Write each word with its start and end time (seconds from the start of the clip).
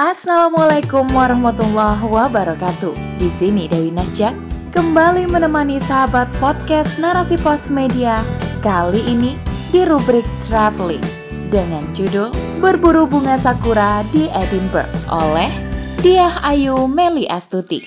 Assalamualaikum 0.00 1.12
warahmatullahi 1.12 2.00
wabarakatuh. 2.00 3.20
Di 3.20 3.28
sini 3.36 3.68
Dewi 3.68 3.92
Nasjak 3.92 4.32
kembali 4.72 5.28
menemani 5.28 5.76
sahabat 5.76 6.24
podcast 6.40 6.96
Narasi 6.96 7.36
Pos 7.36 7.68
Media 7.68 8.24
kali 8.64 9.04
ini 9.04 9.36
di 9.68 9.84
rubrik 9.84 10.24
Traveling 10.40 11.04
dengan 11.52 11.84
judul 11.92 12.32
Berburu 12.64 13.04
Bunga 13.04 13.36
Sakura 13.36 14.00
di 14.08 14.24
Edinburgh 14.32 14.88
oleh 15.12 15.52
Diah 16.00 16.32
Ayu 16.48 16.88
Meli 16.88 17.28
Astuti. 17.28 17.84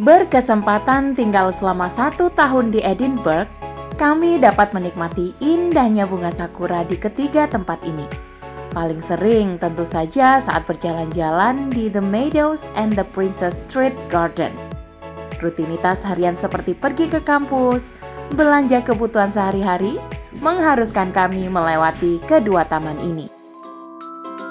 Berkesempatan 0.00 1.12
tinggal 1.12 1.52
selama 1.52 1.92
satu 1.92 2.32
tahun 2.32 2.72
di 2.72 2.80
Edinburgh, 2.80 3.52
kami 4.00 4.40
dapat 4.40 4.72
menikmati 4.72 5.36
indahnya 5.44 6.08
bunga 6.08 6.32
sakura 6.32 6.88
di 6.88 6.96
ketiga 6.96 7.44
tempat 7.44 7.84
ini 7.84 8.25
Paling 8.76 9.00
sering 9.00 9.56
tentu 9.56 9.88
saja 9.88 10.36
saat 10.36 10.68
berjalan-jalan 10.68 11.72
di 11.72 11.88
The 11.88 12.04
Meadows 12.04 12.68
and 12.76 12.92
the 12.92 13.08
Princess 13.08 13.56
Street 13.64 13.96
Garden. 14.12 14.52
Rutinitas 15.40 16.04
harian 16.04 16.36
seperti 16.36 16.76
pergi 16.76 17.08
ke 17.08 17.24
kampus, 17.24 17.88
belanja 18.36 18.84
kebutuhan 18.84 19.32
sehari-hari, 19.32 19.96
mengharuskan 20.44 21.08
kami 21.08 21.48
melewati 21.48 22.20
kedua 22.28 22.68
taman 22.68 23.00
ini. 23.00 23.32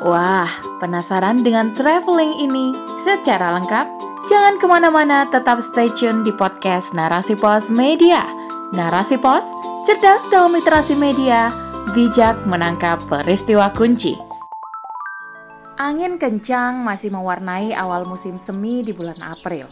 Wah, 0.02 0.50
penasaran 0.82 1.46
dengan 1.46 1.78
traveling 1.78 2.42
ini 2.42 2.74
secara 3.06 3.54
lengkap? 3.62 3.86
Jangan 4.26 4.58
ke 4.58 4.66
mana-mana, 4.66 5.30
tetap 5.30 5.62
stay 5.62 5.86
tune 5.94 6.26
di 6.26 6.34
podcast 6.34 6.98
Narasi 6.98 7.38
Pos 7.38 7.70
Media. 7.70 8.26
Narasi 8.74 9.22
Pos, 9.22 9.46
cerdas 9.86 10.26
dalam 10.34 10.58
literasi 10.58 10.98
media, 10.98 11.54
bijak 11.96 12.44
menangkap 12.44 13.00
peristiwa 13.08 13.72
kunci. 13.72 14.20
Angin 15.80 16.20
kencang 16.20 16.84
masih 16.84 17.08
mewarnai 17.08 17.72
awal 17.72 18.04
musim 18.04 18.36
semi 18.36 18.84
di 18.84 18.92
bulan 18.92 19.16
April. 19.24 19.64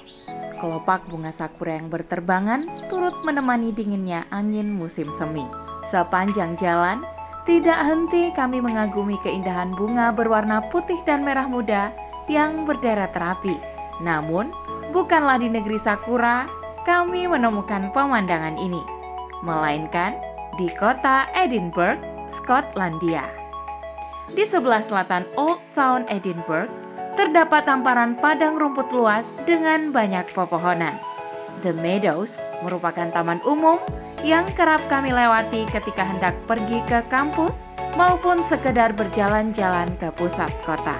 Kelopak 0.55 1.03
bunga 1.11 1.35
sakura 1.35 1.75
yang 1.75 1.91
berterbangan 1.91 2.87
turut 2.87 3.11
menemani 3.27 3.75
dinginnya 3.75 4.23
angin 4.31 4.71
musim 4.71 5.11
semi. 5.19 5.43
Sepanjang 5.83 6.55
jalan, 6.55 7.03
tidak 7.43 7.75
henti 7.75 8.31
kami 8.31 8.63
mengagumi 8.63 9.19
keindahan 9.19 9.75
bunga 9.75 10.15
berwarna 10.15 10.63
putih 10.71 11.03
dan 11.03 11.27
merah 11.27 11.51
muda 11.51 11.91
yang 12.31 12.63
berderet 12.63 13.11
rapi. 13.19 13.59
Namun, 13.99 14.47
bukanlah 14.95 15.43
di 15.43 15.51
negeri 15.51 15.75
sakura 15.75 16.47
kami 16.87 17.27
menemukan 17.27 17.91
pemandangan 17.91 18.55
ini, 18.55 18.79
melainkan 19.43 20.15
di 20.55 20.71
kota 20.77 21.27
Edinburgh, 21.33 22.12
Skotlandia. 22.33 23.29
Di 24.33 24.43
sebelah 24.49 24.81
selatan 24.81 25.29
Old 25.37 25.61
Town 25.69 26.09
Edinburgh, 26.09 26.71
terdapat 27.13 27.69
hamparan 27.69 28.17
padang 28.17 28.57
rumput 28.57 28.89
luas 28.89 29.37
dengan 29.45 29.93
banyak 29.93 30.25
pepohonan. 30.33 30.97
The 31.61 31.71
Meadows 31.77 32.41
merupakan 32.65 33.13
taman 33.13 33.37
umum 33.45 33.77
yang 34.25 34.49
kerap 34.57 34.81
kami 34.89 35.13
lewati 35.13 35.69
ketika 35.69 36.01
hendak 36.01 36.33
pergi 36.49 36.81
ke 36.89 37.05
kampus 37.07 37.69
maupun 37.93 38.41
sekedar 38.49 38.97
berjalan-jalan 38.97 39.93
ke 40.01 40.09
pusat 40.17 40.49
kota. 40.65 40.97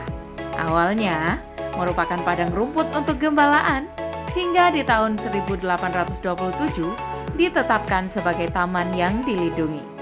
Awalnya 0.61 1.41
merupakan 1.73 2.21
padang 2.21 2.53
rumput 2.53 2.85
untuk 2.93 3.17
gembalaan, 3.17 3.89
hingga 4.37 4.69
di 4.69 4.85
tahun 4.85 5.17
1827 5.17 6.21
ditetapkan 7.33 8.05
sebagai 8.05 8.53
taman 8.53 8.93
yang 8.93 9.25
dilindungi 9.25 9.92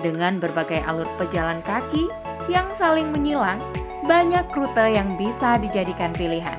dengan 0.00 0.40
berbagai 0.40 0.82
alur 0.84 1.06
pejalan 1.20 1.60
kaki 1.62 2.08
yang 2.48 2.66
saling 2.74 3.08
menyilang, 3.12 3.60
banyak 4.08 4.48
rute 4.52 4.96
yang 4.96 5.14
bisa 5.20 5.60
dijadikan 5.60 6.10
pilihan. 6.16 6.56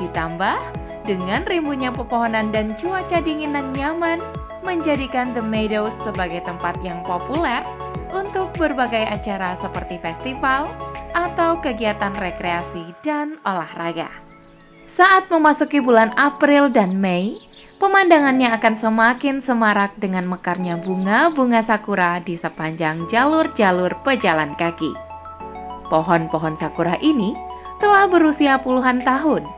Ditambah 0.00 0.58
dengan 1.04 1.44
rimbunnya 1.44 1.92
pepohonan 1.92 2.50
dan 2.50 2.74
cuaca 2.76 3.20
dingin 3.20 3.52
dan 3.52 3.70
nyaman, 3.76 4.18
menjadikan 4.60 5.32
The 5.32 5.40
Meadows 5.40 5.96
sebagai 5.96 6.44
tempat 6.44 6.76
yang 6.84 7.00
populer 7.04 7.64
untuk 8.12 8.52
berbagai 8.58 9.08
acara 9.08 9.56
seperti 9.56 9.96
festival 10.02 10.68
atau 11.16 11.58
kegiatan 11.58 12.12
rekreasi 12.18 12.92
dan 13.00 13.40
olahraga. 13.46 14.10
Saat 14.90 15.30
memasuki 15.30 15.78
bulan 15.78 16.10
April 16.18 16.66
dan 16.66 16.98
Mei, 16.98 17.38
pemandangannya 17.80 18.52
akan 18.60 18.76
semakin 18.76 19.40
semarak 19.40 19.96
dengan 19.96 20.28
mekarnya 20.28 20.76
bunga-bunga 20.76 21.64
sakura 21.64 22.20
di 22.20 22.36
sepanjang 22.36 23.08
jalur-jalur 23.08 23.96
pejalan 24.04 24.52
kaki. 24.54 24.92
Pohon-pohon 25.88 26.60
sakura 26.60 27.00
ini 27.00 27.32
telah 27.80 28.04
berusia 28.06 28.60
puluhan 28.60 29.00
tahun, 29.00 29.48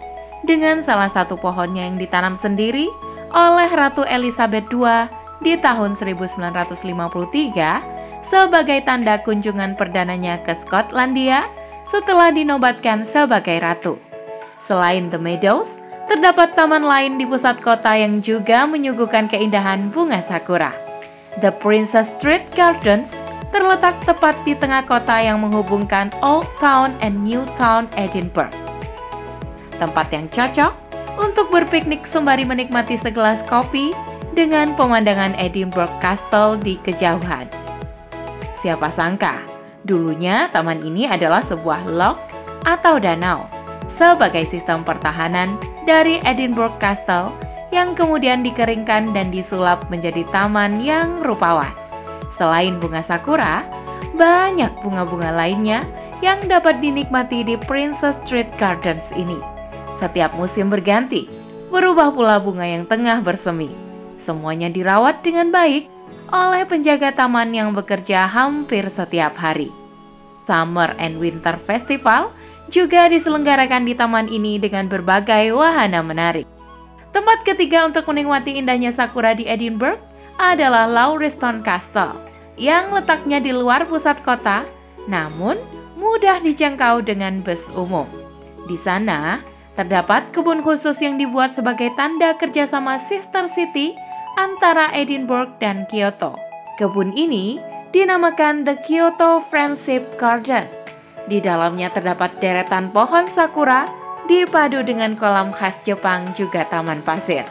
dengan 0.47 0.87
salah 0.87 1.11
satu 1.11 1.35
pohonnya 1.35 1.91
yang 1.91 1.99
ditanam 1.99 2.39
sendiri 2.39 2.87
oleh 3.35 3.69
Ratu 3.69 4.07
Elizabeth 4.07 4.71
II 4.71 5.11
di 5.43 5.59
tahun 5.59 5.99
1953 5.99 8.23
sebagai 8.23 8.79
tanda 8.87 9.19
kunjungan 9.19 9.75
perdananya 9.75 10.39
ke 10.47 10.55
Skotlandia 10.55 11.43
setelah 11.83 12.31
dinobatkan 12.31 13.03
sebagai 13.03 13.59
ratu. 13.59 13.99
Selain 14.63 15.11
The 15.11 15.19
Meadows, 15.19 15.82
terdapat 16.13 16.53
taman 16.53 16.85
lain 16.85 17.17
di 17.17 17.25
pusat 17.25 17.57
kota 17.65 17.97
yang 17.97 18.21
juga 18.21 18.69
menyuguhkan 18.69 19.33
keindahan 19.33 19.89
bunga 19.89 20.21
sakura. 20.21 20.69
The 21.41 21.49
Princess 21.57 22.05
Street 22.21 22.45
Gardens 22.53 23.17
terletak 23.49 23.97
tepat 24.05 24.37
di 24.45 24.53
tengah 24.53 24.85
kota 24.85 25.25
yang 25.25 25.41
menghubungkan 25.41 26.13
Old 26.21 26.45
Town 26.61 26.93
and 27.01 27.25
New 27.25 27.49
Town 27.57 27.89
Edinburgh. 27.97 28.53
Tempat 29.81 30.13
yang 30.13 30.29
cocok 30.29 30.77
untuk 31.17 31.49
berpiknik 31.49 32.05
sembari 32.05 32.45
menikmati 32.45 33.01
segelas 33.01 33.41
kopi 33.49 33.97
dengan 34.37 34.77
pemandangan 34.77 35.33
Edinburgh 35.41 35.97
Castle 35.97 36.61
di 36.61 36.77
kejauhan. 36.85 37.49
Siapa 38.61 38.93
sangka, 38.93 39.41
dulunya 39.81 40.53
taman 40.53 40.85
ini 40.85 41.09
adalah 41.09 41.41
sebuah 41.41 41.89
loch 41.89 42.21
atau 42.69 43.01
danau 43.01 43.62
sebagai 43.91 44.47
sistem 44.47 44.87
pertahanan 44.87 45.59
dari 45.89 46.23
Edinburgh 46.23 46.75
Castle 46.79 47.35
yang 47.73 47.97
kemudian 47.97 48.45
dikeringkan 48.45 49.17
dan 49.17 49.33
disulap 49.33 49.89
menjadi 49.89 50.23
taman 50.29 50.85
yang 50.85 51.25
rupawan. 51.25 51.73
Selain 52.31 52.77
bunga 52.77 53.01
sakura, 53.01 53.65
banyak 54.13 54.71
bunga-bunga 54.85 55.33
lainnya 55.33 55.83
yang 56.21 56.39
dapat 56.47 56.79
dinikmati 56.79 57.43
di 57.43 57.57
Princess 57.57 58.21
Street 58.23 58.49
Gardens 58.61 59.11
ini. 59.17 59.41
Setiap 59.97 60.37
musim 60.37 60.69
berganti, 60.69 61.27
berubah 61.73 62.13
pula 62.13 62.37
bunga 62.39 62.69
yang 62.69 62.85
tengah 62.85 63.25
bersemi. 63.25 63.73
Semuanya 64.21 64.71
dirawat 64.71 65.25
dengan 65.25 65.51
baik 65.51 65.91
oleh 66.31 66.63
penjaga 66.65 67.13
taman 67.13 67.53
yang 67.53 67.75
bekerja 67.75 68.29
hampir 68.31 68.87
setiap 68.87 69.35
hari. 69.37 69.82
Summer 70.45 70.95
and 70.99 71.19
Winter 71.19 71.57
Festival 71.57 72.35
juga 72.73 73.11
diselenggarakan 73.11 73.85
di 73.85 73.93
taman 73.93 74.27
ini 74.31 74.57
dengan 74.57 74.89
berbagai 74.89 75.53
wahana 75.53 76.01
menarik. 76.01 76.49
Tempat 77.13 77.45
ketiga 77.45 77.85
untuk 77.85 78.09
menikmati 78.09 78.57
indahnya 78.57 78.89
sakura 78.89 79.37
di 79.37 79.45
Edinburgh 79.45 80.01
adalah 80.41 80.89
Lauriston 80.89 81.61
Castle 81.61 82.17
yang 82.57 82.89
letaknya 82.93 83.41
di 83.41 83.53
luar 83.53 83.85
pusat 83.85 84.21
kota, 84.25 84.65
namun 85.05 85.61
mudah 86.01 86.41
dijangkau 86.41 87.05
dengan 87.05 87.45
bus 87.45 87.69
umum. 87.77 88.09
Di 88.65 88.81
sana 88.81 89.45
terdapat 89.77 90.33
kebun 90.33 90.65
khusus 90.65 90.97
yang 91.01 91.17
dibuat 91.21 91.53
sebagai 91.53 91.93
tanda 91.97 92.37
kerjasama 92.37 92.97
sister 92.97 93.49
city 93.49 93.93
antara 94.41 94.93
Edinburgh 94.97 95.53
dan 95.61 95.85
Kyoto. 95.89 96.37
Kebun 96.81 97.13
ini 97.13 97.61
dinamakan 97.93 98.65
The 98.65 98.81
Kyoto 98.81 99.45
Friendship 99.45 100.17
Garden 100.17 100.65
di 101.29 101.45
dalamnya 101.45 101.93
terdapat 101.93 102.33
deretan 102.41 102.89
pohon 102.89 103.29
sakura 103.29 103.85
dipadu 104.27 104.81
dengan 104.81 105.13
kolam 105.13 105.53
khas 105.53 105.77
Jepang 105.85 106.33
juga 106.33 106.65
taman 106.73 107.05
pasir. 107.05 107.45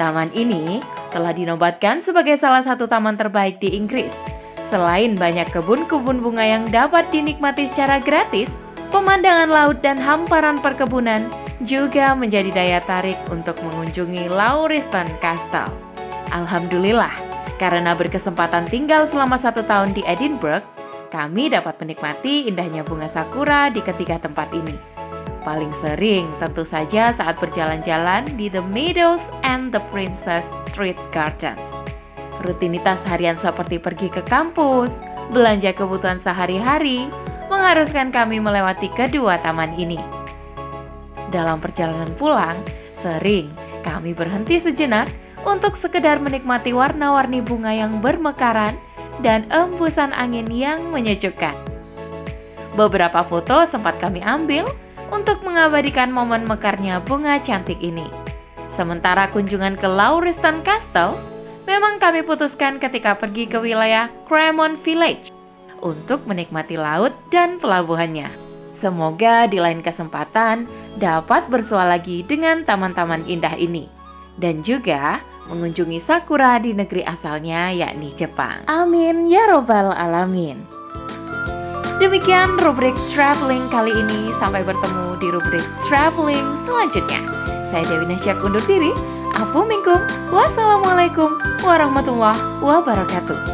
Taman 0.00 0.32
ini 0.32 0.80
telah 1.12 1.36
dinobatkan 1.36 2.00
sebagai 2.00 2.40
salah 2.40 2.64
satu 2.64 2.88
taman 2.88 3.20
terbaik 3.20 3.60
di 3.60 3.76
Inggris. 3.76 4.10
Selain 4.64 5.12
banyak 5.12 5.52
kebun-kebun 5.52 6.24
bunga 6.24 6.48
yang 6.48 6.64
dapat 6.72 7.12
dinikmati 7.12 7.68
secara 7.68 8.00
gratis, 8.00 8.48
pemandangan 8.88 9.52
laut 9.52 9.84
dan 9.84 10.00
hamparan 10.00 10.56
perkebunan 10.64 11.28
juga 11.60 12.16
menjadi 12.16 12.48
daya 12.48 12.80
tarik 12.88 13.20
untuk 13.28 13.60
mengunjungi 13.60 14.32
Lauriston 14.32 15.06
Castle. 15.20 15.68
Alhamdulillah, 16.32 17.31
karena 17.62 17.94
berkesempatan 17.94 18.66
tinggal 18.66 19.06
selama 19.06 19.38
satu 19.38 19.62
tahun 19.62 19.94
di 19.94 20.02
Edinburgh, 20.02 20.66
kami 21.14 21.46
dapat 21.46 21.78
menikmati 21.78 22.50
indahnya 22.50 22.82
bunga 22.82 23.06
sakura 23.06 23.70
di 23.70 23.78
ketiga 23.78 24.18
tempat 24.18 24.50
ini. 24.50 24.74
Paling 25.46 25.70
sering 25.78 26.26
tentu 26.42 26.66
saja 26.66 27.14
saat 27.14 27.38
berjalan-jalan 27.38 28.34
di 28.34 28.50
The 28.50 28.66
Meadows 28.66 29.30
and 29.46 29.70
the 29.70 29.78
Princess 29.94 30.42
Street 30.66 30.98
Gardens. 31.14 31.62
Rutinitas 32.42 33.06
harian 33.06 33.38
seperti 33.38 33.78
pergi 33.78 34.10
ke 34.10 34.26
kampus, 34.26 34.98
belanja 35.30 35.70
kebutuhan 35.70 36.18
sehari-hari, 36.18 37.06
mengharuskan 37.46 38.10
kami 38.10 38.42
melewati 38.42 38.90
kedua 38.90 39.38
taman 39.38 39.70
ini. 39.78 40.02
Dalam 41.30 41.62
perjalanan 41.62 42.10
pulang, 42.18 42.58
sering 42.98 43.54
kami 43.86 44.18
berhenti 44.18 44.58
sejenak 44.58 45.06
untuk 45.42 45.74
sekedar 45.74 46.22
menikmati 46.22 46.70
warna-warni 46.74 47.42
bunga 47.42 47.74
yang 47.74 47.98
bermekaran 47.98 48.78
dan 49.20 49.46
embusan 49.50 50.10
angin 50.14 50.48
yang 50.50 50.90
menyejukkan. 50.90 51.54
Beberapa 52.72 53.20
foto 53.22 53.68
sempat 53.68 54.00
kami 54.00 54.24
ambil 54.24 54.64
untuk 55.12 55.44
mengabadikan 55.44 56.08
momen 56.08 56.48
mekarnya 56.48 57.04
bunga 57.04 57.36
cantik 57.38 57.78
ini. 57.84 58.08
Sementara 58.72 59.28
kunjungan 59.28 59.76
ke 59.76 59.84
Lauriston 59.84 60.64
Castle, 60.64 61.20
memang 61.68 62.00
kami 62.00 62.24
putuskan 62.24 62.80
ketika 62.80 63.12
pergi 63.20 63.44
ke 63.44 63.60
wilayah 63.60 64.08
Cremon 64.24 64.80
Village 64.80 65.28
untuk 65.84 66.24
menikmati 66.24 66.80
laut 66.80 67.12
dan 67.28 67.60
pelabuhannya. 67.60 68.32
Semoga 68.72 69.44
di 69.46 69.60
lain 69.60 69.84
kesempatan 69.84 70.64
dapat 70.96 71.46
bersua 71.52 71.84
lagi 71.84 72.24
dengan 72.24 72.64
taman-taman 72.64 73.28
indah 73.28 73.54
ini. 73.60 74.01
Dan 74.36 74.64
juga 74.64 75.20
mengunjungi 75.50 75.98
sakura 76.00 76.56
di 76.62 76.72
negeri 76.72 77.04
asalnya 77.04 77.68
yakni 77.74 78.14
Jepang. 78.16 78.64
Amin 78.70 79.28
ya 79.28 79.44
robbal 79.50 79.92
alamin. 79.92 80.62
Demikian 82.00 82.58
rubrik 82.58 82.96
traveling 83.14 83.68
kali 83.70 83.94
ini. 83.94 84.34
Sampai 84.40 84.66
bertemu 84.66 85.20
di 85.22 85.28
rubrik 85.30 85.66
traveling 85.86 86.46
selanjutnya. 86.66 87.20
Saya 87.70 87.86
Dewi 87.86 88.10
Nasyak 88.10 88.42
undur 88.42 88.62
diri. 88.66 88.90
Afu 89.38 89.62
mingkum. 89.62 90.02
Wassalamualaikum 90.34 91.38
warahmatullahi 91.62 92.40
wabarakatuh. 92.58 93.51